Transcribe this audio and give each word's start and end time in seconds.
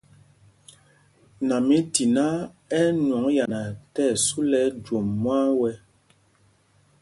Namítiná 1.47 2.25
ɛ́ 2.79 2.85
ɛ́ 2.89 2.95
nwɔŋ 3.05 3.25
yana 3.37 3.61
tí 3.93 4.01
ɛsu 4.13 4.39
lɛ 4.49 4.59
ɛjwôm 4.67 5.05
mwân 5.21 5.47
wɛ́. 5.59 5.73